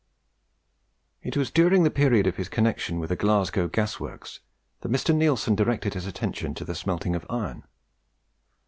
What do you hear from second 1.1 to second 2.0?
It was during the